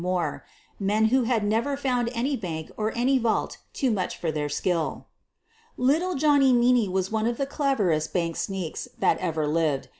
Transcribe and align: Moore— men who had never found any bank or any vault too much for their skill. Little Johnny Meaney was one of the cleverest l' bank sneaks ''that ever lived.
Moore— 0.01 0.43
men 0.79 1.05
who 1.13 1.25
had 1.25 1.43
never 1.45 1.77
found 1.77 2.09
any 2.13 2.35
bank 2.35 2.71
or 2.75 2.91
any 2.97 3.19
vault 3.19 3.57
too 3.71 3.91
much 3.91 4.17
for 4.17 4.31
their 4.31 4.49
skill. 4.49 5.05
Little 5.77 6.15
Johnny 6.15 6.51
Meaney 6.51 6.91
was 6.91 7.11
one 7.11 7.27
of 7.27 7.37
the 7.37 7.45
cleverest 7.45 8.09
l' 8.09 8.13
bank 8.15 8.35
sneaks 8.35 8.87
''that 8.99 9.19
ever 9.19 9.45
lived. 9.45 9.89